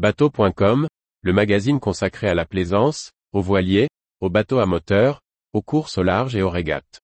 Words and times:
Bateau.com, 0.00 0.88
le 1.20 1.32
magazine 1.34 1.78
consacré 1.78 2.26
à 2.26 2.34
la 2.34 2.46
plaisance, 2.46 3.10
aux 3.34 3.42
voiliers, 3.42 3.90
aux 4.22 4.30
bateaux 4.30 4.58
à 4.58 4.64
moteur, 4.64 5.20
aux 5.52 5.60
courses 5.60 5.98
au 5.98 6.02
large 6.02 6.34
et 6.34 6.40
aux 6.40 6.48
régates. 6.48 7.02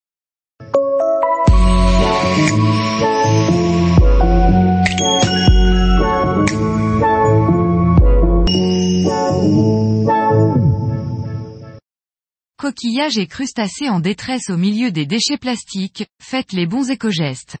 Coquillages 12.57 13.19
et 13.19 13.27
crustacés 13.27 13.89
en 13.89 13.99
détresse 13.99 14.49
au 14.49 14.57
milieu 14.57 14.89
des 14.89 15.05
déchets 15.05 15.37
plastiques, 15.37 16.07
faites 16.19 16.51
les 16.51 16.65
bons 16.65 16.89
éco-gestes. 16.89 17.57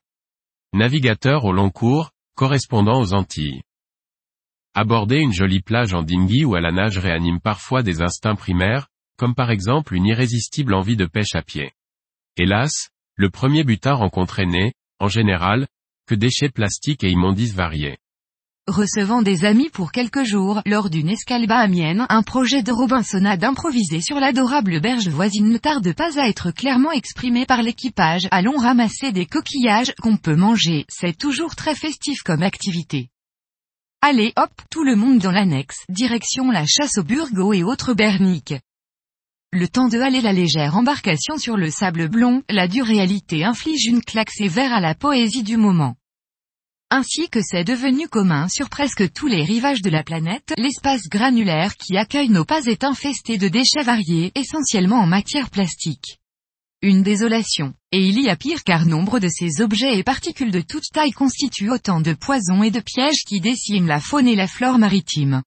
Navigateur 0.73 1.45
au 1.45 1.53
long 1.53 1.69
cours, 1.69 2.09
correspondant 2.35 2.99
aux 2.99 3.13
Antilles. 3.13 3.61
Aborder 4.79 5.17
une 5.17 5.33
jolie 5.33 5.61
plage 5.61 5.95
en 5.95 6.03
dinghy 6.03 6.45
ou 6.45 6.53
à 6.53 6.61
la 6.61 6.71
nage 6.71 6.99
réanime 6.99 7.39
parfois 7.39 7.81
des 7.81 8.03
instincts 8.03 8.35
primaires, 8.35 8.89
comme 9.17 9.33
par 9.33 9.49
exemple 9.49 9.95
une 9.95 10.05
irrésistible 10.05 10.75
envie 10.75 10.95
de 10.95 11.07
pêche 11.07 11.33
à 11.33 11.41
pied. 11.41 11.71
Hélas, 12.37 12.89
le 13.15 13.31
premier 13.31 13.63
butin 13.63 13.93
rencontré 13.93 14.45
n'est, 14.45 14.73
en 14.99 15.07
général, 15.07 15.65
que 16.05 16.13
déchets 16.13 16.49
plastiques 16.49 17.03
et 17.03 17.09
immondices 17.09 17.55
variés. 17.55 17.97
Recevant 18.67 19.23
des 19.23 19.45
amis 19.45 19.71
pour 19.71 19.91
quelques 19.91 20.25
jours, 20.25 20.61
lors 20.67 20.91
d'une 20.91 21.09
escale 21.09 21.51
amienne, 21.51 22.05
un 22.07 22.21
projet 22.21 22.61
de 22.61 22.71
Robinsonade 22.71 23.43
improvisé 23.43 23.99
sur 23.99 24.19
l'adorable 24.19 24.79
berge 24.79 25.07
voisine 25.07 25.49
ne 25.49 25.57
tarde 25.57 25.91
pas 25.93 26.19
à 26.19 26.27
être 26.27 26.51
clairement 26.51 26.91
exprimé 26.91 27.47
par 27.47 27.63
l'équipage. 27.63 28.27
Allons 28.29 28.57
ramasser 28.57 29.11
des 29.11 29.25
coquillages 29.25 29.95
qu'on 30.03 30.17
peut 30.17 30.35
manger, 30.35 30.85
c'est 30.87 31.17
toujours 31.17 31.55
très 31.55 31.73
festif 31.73 32.21
comme 32.21 32.43
activité. 32.43 33.09
Allez 34.09 34.31
hop, 34.37 34.51
tout 34.71 34.85
le 34.85 34.95
monde 34.95 35.19
dans 35.19 35.33
l'annexe, 35.33 35.83
direction 35.89 36.49
la 36.49 36.65
chasse 36.65 36.97
au 36.97 37.03
burgo 37.03 37.51
et 37.51 37.63
autres 37.63 37.93
berniques. 37.93 38.53
Le 39.51 39.67
temps 39.67 39.89
de 39.89 39.99
haler 39.99 40.21
la 40.21 40.31
légère 40.31 40.77
embarcation 40.77 41.37
sur 41.37 41.57
le 41.57 41.69
sable 41.69 42.07
blond, 42.07 42.41
la 42.47 42.69
dure 42.69 42.85
réalité 42.85 43.43
inflige 43.43 43.83
une 43.83 44.01
claque 44.01 44.31
sévère 44.31 44.71
à 44.71 44.79
la 44.79 44.95
poésie 44.95 45.43
du 45.43 45.57
moment. 45.57 45.97
Ainsi 46.89 47.27
que 47.27 47.41
c'est 47.43 47.65
devenu 47.65 48.07
commun 48.07 48.47
sur 48.47 48.69
presque 48.69 49.11
tous 49.11 49.27
les 49.27 49.43
rivages 49.43 49.81
de 49.81 49.89
la 49.89 50.03
planète, 50.03 50.53
l'espace 50.57 51.09
granulaire 51.09 51.75
qui 51.75 51.97
accueille 51.97 52.29
nos 52.29 52.45
pas 52.45 52.63
est 52.63 52.85
infesté 52.85 53.37
de 53.37 53.49
déchets 53.49 53.83
variés, 53.83 54.31
essentiellement 54.35 55.01
en 55.01 55.05
matière 55.05 55.49
plastique. 55.49 56.17
Une 56.83 57.01
désolation. 57.01 57.73
Et 57.91 58.05
il 58.05 58.21
y 58.21 58.29
a 58.29 58.35
pire 58.35 58.63
car 58.63 58.85
nombre 58.85 59.19
de 59.19 59.29
ces 59.29 59.61
objets 59.61 59.97
et 59.97 60.03
particules 60.03 60.51
de 60.51 60.61
toute 60.61 60.83
taille 60.93 61.11
constituent 61.11 61.71
autant 61.71 62.01
de 62.01 62.13
poisons 62.13 62.61
et 62.61 62.69
de 62.69 62.79
pièges 62.79 63.23
qui 63.27 63.41
déciment 63.41 63.87
la 63.87 63.99
faune 63.99 64.27
et 64.27 64.35
la 64.35 64.45
flore 64.45 64.77
maritime. 64.77 65.41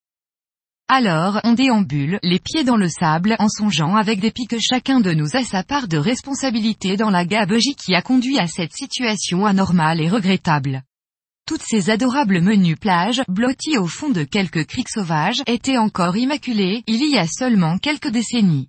Alors, 0.89 1.41
on 1.45 1.53
déambule, 1.53 2.19
les 2.25 2.41
pieds 2.41 2.65
dans 2.65 2.77
le 2.77 2.89
sable, 2.89 3.37
en 3.39 3.49
songeant 3.49 3.95
avec 3.95 4.19
dépit 4.19 4.49
que 4.49 4.59
chacun 4.59 4.99
de 4.99 5.13
nous 5.13 5.37
a 5.37 5.45
sa 5.45 5.63
part 5.63 5.87
de 5.87 5.99
responsabilité 5.99 6.97
dans 6.97 7.11
la 7.11 7.25
gabegie 7.25 7.77
qui 7.77 7.95
a 7.95 8.03
conduit 8.03 8.41
à 8.41 8.49
cette 8.49 8.73
situation 8.73 9.47
anormale 9.47 10.01
et 10.01 10.09
regrettable. 10.09 10.83
Toutes 11.47 11.63
ces 11.63 11.91
adorables 11.91 12.41
menus 12.41 12.77
plages, 12.77 13.23
blotties 13.29 13.79
au 13.79 13.87
fond 13.87 14.09
de 14.09 14.25
quelques 14.25 14.67
criques 14.67 14.91
sauvages, 14.91 15.45
étaient 15.47 15.79
encore 15.79 16.17
immaculées, 16.17 16.83
il 16.89 17.09
y 17.09 17.19
a 17.19 17.29
seulement 17.29 17.79
quelques 17.79 18.11
décennies. 18.11 18.69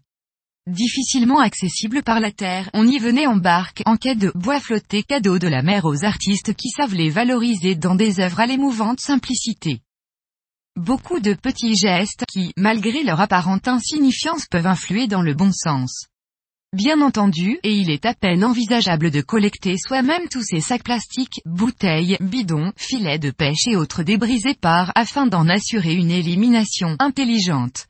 Difficilement 0.68 1.40
accessible 1.40 2.04
par 2.04 2.20
la 2.20 2.32
terre, 2.32 2.70
on 2.76 2.86
y 2.88 3.00
venait 3.00 3.26
en 3.26 3.36
barque, 3.36 3.82
en 3.88 3.98
quête 3.98 4.20
de 4.20 4.32
bois 4.36 4.60
flottés 4.60 5.02
cadeaux 5.02 5.40
de 5.40 5.48
la 5.48 5.64
mer 5.64 5.86
aux 5.86 6.06
artistes 6.06 6.54
qui 6.54 6.70
savent 6.70 6.94
les 6.94 7.10
valoriser 7.10 7.74
dans 7.74 7.96
des 7.96 8.20
œuvres 8.20 8.42
à 8.42 8.46
l'émouvante 8.46 9.00
simplicité. 9.00 9.80
Beaucoup 10.76 11.20
de 11.20 11.34
petits 11.34 11.76
gestes 11.76 12.26
qui, 12.32 12.54
malgré 12.58 13.02
leur 13.02 13.20
apparente 13.22 13.68
insignifiance 13.68 14.46
peuvent 14.46 14.68
influer 14.68 15.08
dans 15.08 15.24
le 15.24 15.34
bon 15.34 15.52
sens. 15.52 16.06
Bien 16.74 17.02
entendu, 17.02 17.60
et 17.64 17.74
il 17.74 17.90
est 17.90 18.06
à 18.06 18.14
peine 18.14 18.46
envisageable 18.46 19.10
de 19.10 19.22
collecter 19.22 19.78
soi-même 19.80 20.30
tous 20.30 20.44
ces 20.44 20.62
sacs 20.62 20.84
plastiques, 20.84 21.42
bouteilles, 21.44 22.18
bidons, 22.22 22.72
filets 22.78 23.20
de 23.20 23.32
pêche 23.32 23.68
et 23.68 23.76
autres 23.76 24.04
débris 24.04 24.44
épars 24.46 24.92
afin 24.94 25.26
d'en 25.26 25.50
assurer 25.50 25.96
une 25.96 26.12
élimination 26.12 26.96
intelligente. 27.00 27.88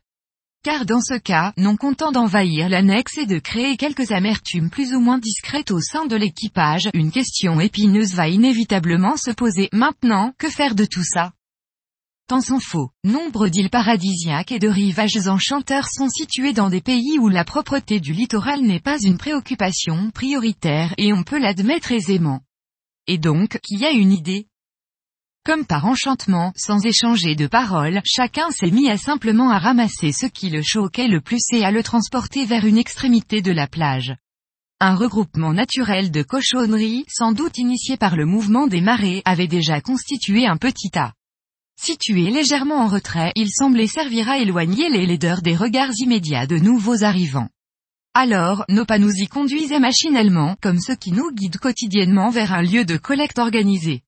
Car 0.64 0.86
dans 0.86 1.02
ce 1.02 1.18
cas, 1.18 1.54
non 1.58 1.76
content 1.76 2.12
d'envahir 2.12 2.70
l'annexe 2.70 3.18
et 3.18 3.26
de 3.26 3.40
créer 3.40 3.78
quelques 3.78 4.12
amertumes 4.12 4.70
plus 4.70 4.94
ou 4.94 5.00
moins 5.00 5.18
discrètes 5.18 5.72
au 5.72 5.82
sein 5.82 6.06
de 6.06 6.16
l'équipage, 6.16 6.88
une 6.94 7.10
question 7.10 7.60
épineuse 7.60 8.14
va 8.14 8.28
inévitablement 8.28 9.18
se 9.18 9.32
poser. 9.32 9.70
Maintenant, 9.74 10.34
que 10.38 10.50
faire 10.50 10.76
de 10.76 10.86
tout 10.86 11.04
ça? 11.04 11.32
Tant 12.28 12.42
s'en 12.42 12.60
faut. 12.60 12.92
Nombre 13.04 13.48
d'îles 13.48 13.72
paradisiaques 13.72 14.52
et 14.52 14.60
de 14.60 14.68
rivages 14.68 15.28
enchanteurs 15.28 15.88
sont 15.90 16.10
situés 16.10 16.54
dans 16.54 16.70
des 16.70 16.82
pays 16.82 17.18
où 17.18 17.28
la 17.28 17.44
propreté 17.44 18.00
du 18.00 18.14
littoral 18.14 18.62
n'est 18.62 18.80
pas 18.80 19.00
une 19.02 19.18
préoccupation 19.18 20.12
prioritaire 20.12 20.94
et 21.00 21.12
on 21.12 21.24
peut 21.24 21.40
l'admettre 21.40 21.92
aisément. 21.92 22.42
Et 23.08 23.18
donc, 23.18 23.58
qui 23.64 23.84
a 23.84 23.90
une 23.90 24.12
idée 24.12 24.46
Comme 25.44 25.66
par 25.66 25.85
enchantement, 25.85 26.53
sans 26.56 26.85
échanger 26.85 27.34
de 27.34 27.47
paroles, 27.47 28.00
chacun 28.06 28.52
s'est 28.52 28.69
mis 28.69 28.91
à 28.91 28.97
simplement 28.97 29.50
à 29.50 29.57
ramasser 29.57 30.12
ce 30.12 30.28
qui 30.28 30.52
le 30.52 30.62
choquait 30.62 31.07
le 31.07 31.19
plus 31.19 31.41
et 31.52 31.66
à 31.66 31.72
le 31.72 31.81
transporter 31.81 32.46
vers 32.46 32.63
une 32.63 32.78
extrémité 32.78 33.41
de 33.41 33.52
la 33.52 33.66
plage. 33.66 34.16
Un 34.79 34.94
regroupement 34.94 35.52
naturel 35.52 36.12
de 36.12 36.22
cochonneries, 36.22 37.06
sans 37.07 37.31
doute 37.31 37.57
initié 37.57 37.97
par 37.97 38.16
le 38.16 38.28
mouvement 38.28 38.68
des 38.68 38.81
marées, 38.81 39.24
avait 39.25 39.47
déjà 39.47 39.81
constitué 39.81 40.46
un 40.46 40.57
petit 40.57 40.91
tas. 40.91 41.13
Situé 41.75 42.29
légèrement 42.29 42.78
en 42.78 42.88
retrait, 42.88 43.31
il 43.35 43.50
semblait 43.50 43.88
servir 43.88 44.29
à 44.29 44.38
éloigner 44.38 44.90
les 44.90 45.08
laideurs 45.08 45.41
des 45.41 45.56
regards 45.56 45.94
immédiats 45.97 46.46
de 46.46 46.58
nouveaux 46.58 47.03
arrivants. 47.03 47.50
Alors, 48.13 48.63
nos 48.69 48.85
pas 48.85 49.00
nous 49.00 49.13
y 49.16 49.25
conduisaient 49.25 49.79
machinalement, 49.79 50.56
comme 50.62 50.79
ceux 50.79 50.96
qui 50.96 51.12
nous 51.12 51.31
guident 51.31 51.58
quotidiennement 51.58 52.29
vers 52.29 52.53
un 52.53 52.62
lieu 52.62 52.85
de 52.85 52.97
collecte 52.97 53.40
organisé. 53.40 54.03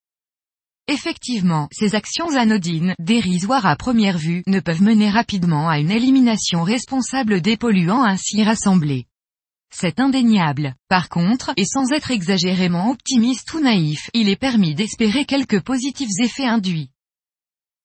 Effectivement, 0.89 1.69
ces 1.71 1.95
actions 1.95 2.35
anodines, 2.35 2.93
dérisoires 2.99 3.65
à 3.65 3.77
première 3.77 4.17
vue, 4.17 4.43
ne 4.47 4.59
peuvent 4.59 4.81
mener 4.81 5.09
rapidement 5.09 5.69
à 5.69 5.79
une 5.79 5.91
élimination 5.91 6.63
responsable 6.63 7.39
des 7.39 7.55
polluants 7.55 8.03
ainsi 8.03 8.43
rassemblés. 8.43 9.05
C'est 9.73 10.01
indéniable. 10.01 10.75
Par 10.89 11.07
contre, 11.07 11.53
et 11.55 11.65
sans 11.65 11.91
être 11.93 12.11
exagérément 12.11 12.91
optimiste 12.91 13.53
ou 13.53 13.61
naïf, 13.61 14.09
il 14.13 14.27
est 14.27 14.35
permis 14.35 14.75
d'espérer 14.75 15.25
quelques 15.25 15.61
positifs 15.61 16.09
effets 16.19 16.45
induits. 16.45 16.89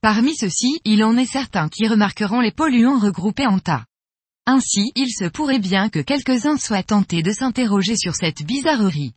Parmi 0.01 0.37
ceux-ci, 0.37 0.81
il 0.85 1.03
en 1.05 1.17
est 1.17 1.27
certains 1.27 1.69
qui 1.69 1.87
remarqueront 1.87 2.41
les 2.41 2.53
polluants 2.53 2.99
regroupés 2.99 3.47
en 3.47 3.61
tas. 3.61 3.87
Ainsi, 4.45 4.91
il 4.97 5.11
se 5.11 5.29
pourrait 5.29 5.61
bien 5.61 5.89
que 5.89 6.01
quelques-uns 6.01 6.57
soient 6.57 6.83
tentés 6.83 7.23
de 7.23 7.33
s'interroger 7.33 7.97
sur 7.97 8.15
cette 8.15 8.43
bizarrerie. 8.45 9.15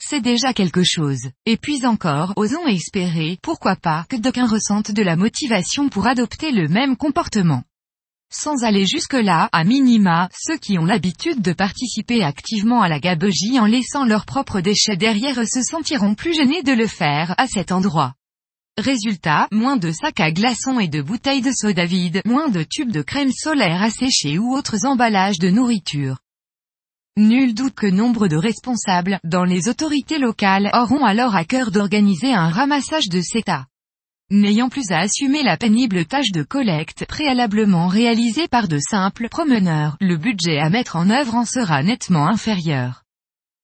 C'est 0.00 0.20
déjà 0.20 0.52
quelque 0.52 0.84
chose. 0.84 1.30
Et 1.44 1.56
puis 1.56 1.84
encore, 1.84 2.32
osons 2.36 2.66
espérer, 2.66 3.38
pourquoi 3.42 3.74
pas, 3.74 4.06
que 4.08 4.16
d'aucuns 4.16 4.46
ressentent 4.46 4.92
de 4.92 5.02
la 5.02 5.16
motivation 5.16 5.88
pour 5.88 6.06
adopter 6.06 6.52
le 6.52 6.68
même 6.68 6.96
comportement. 6.96 7.64
Sans 8.30 8.62
aller 8.62 8.86
jusque-là, 8.86 9.48
à 9.52 9.64
minima, 9.64 10.28
ceux 10.32 10.58
qui 10.58 10.78
ont 10.78 10.84
l'habitude 10.84 11.40
de 11.40 11.52
participer 11.52 12.22
activement 12.22 12.82
à 12.82 12.88
la 12.88 13.00
gabegie 13.00 13.58
en 13.58 13.64
laissant 13.64 14.04
leurs 14.04 14.26
propres 14.26 14.60
déchets 14.60 14.96
derrière 14.96 15.46
se 15.48 15.62
sentiront 15.62 16.14
plus 16.14 16.34
gênés 16.34 16.62
de 16.62 16.72
le 16.72 16.86
faire, 16.86 17.34
à 17.38 17.46
cet 17.46 17.72
endroit. 17.72 18.14
Résultat, 18.76 19.48
moins 19.50 19.76
de 19.76 19.90
sacs 19.90 20.20
à 20.20 20.30
glaçons 20.30 20.78
et 20.78 20.88
de 20.88 21.02
bouteilles 21.02 21.40
de 21.40 21.50
soda 21.52 21.86
vide, 21.86 22.20
moins 22.24 22.48
de 22.48 22.62
tubes 22.62 22.92
de 22.92 23.02
crème 23.02 23.32
solaire 23.32 23.82
asséchés 23.82 24.38
ou 24.38 24.54
autres 24.54 24.86
emballages 24.86 25.40
de 25.40 25.50
nourriture. 25.50 26.18
Nul 27.18 27.52
doute 27.52 27.74
que 27.74 27.88
nombre 27.88 28.28
de 28.28 28.36
responsables, 28.36 29.18
dans 29.24 29.42
les 29.42 29.68
autorités 29.68 30.20
locales, 30.20 30.70
auront 30.72 31.04
alors 31.04 31.34
à 31.34 31.44
cœur 31.44 31.72
d'organiser 31.72 32.32
un 32.32 32.48
ramassage 32.48 33.08
de 33.08 33.20
CETA. 33.20 33.66
N'ayant 34.30 34.68
plus 34.68 34.92
à 34.92 35.00
assumer 35.00 35.42
la 35.42 35.56
pénible 35.56 36.04
tâche 36.04 36.30
de 36.30 36.44
collecte 36.44 37.06
préalablement 37.06 37.88
réalisée 37.88 38.46
par 38.46 38.68
de 38.68 38.78
simples 38.78 39.28
promeneurs, 39.28 39.96
le 40.00 40.16
budget 40.16 40.60
à 40.60 40.70
mettre 40.70 40.94
en 40.94 41.10
œuvre 41.10 41.34
en 41.34 41.44
sera 41.44 41.82
nettement 41.82 42.28
inférieur. 42.28 43.02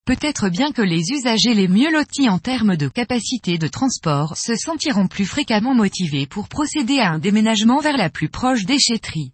Peut-être 0.05 0.49
bien 0.49 0.73
que 0.73 0.83
les 0.83 1.13
usagers 1.13 1.55
les 1.55 1.69
mieux 1.69 1.93
lotis 1.93 2.29
en 2.29 2.41
termes 2.41 2.77
de 2.77 2.89
capacité 2.89 3.57
de 3.57 3.69
transport 3.69 4.37
se 4.37 4.57
sentiront 4.57 5.07
plus 5.07 5.27
fréquemment 5.27 5.77
motivés 5.77 6.27
pour 6.27 6.49
procéder 6.49 6.99
à 6.99 7.13
un 7.13 7.21
déménagement 7.21 7.79
vers 7.79 7.97
la 7.97 8.11
plus 8.11 8.31
proche 8.31 8.65
déchetterie. 8.65 9.33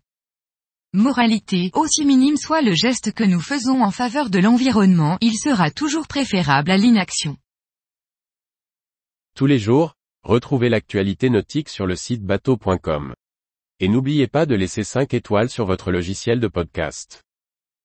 Moralité, 0.92 1.70
aussi 1.75 2.04
minime 2.04 2.37
soit 2.37 2.62
le 2.62 2.75
geste 2.75 3.12
que 3.12 3.22
nous 3.22 3.40
faisons 3.40 3.84
en 3.84 3.92
faveur 3.92 4.28
de 4.28 4.40
l'environnement, 4.40 5.19
il 5.20 5.37
sera 5.38 5.70
toujours 5.70 6.08
préférable 6.08 6.69
à 6.69 6.76
l'inaction. 6.76 7.37
Tous 9.37 9.46
les 9.46 9.60
jours, 9.60 9.94
retrouvez 10.25 10.69
l'actualité 10.69 11.31
nautique 11.31 11.69
sur 11.69 11.87
le 11.87 11.94
site 11.94 12.25
bateau.com. 12.25 13.14
Et 13.78 13.87
n'oubliez 13.87 14.26
pas 14.26 14.46
de 14.46 14.56
laisser 14.56 14.82
5 14.82 15.14
étoiles 15.14 15.48
sur 15.48 15.64
votre 15.64 15.92
logiciel 15.92 16.40
de 16.40 16.48
podcast. 16.48 17.22